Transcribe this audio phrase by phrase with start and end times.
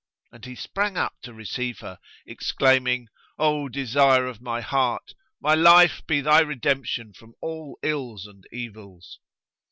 [0.31, 3.07] and he sprang up to receive her, exclaiming,
[3.37, 9.19] "O desire of my heart, my life be thy redemption from all ills and evils!"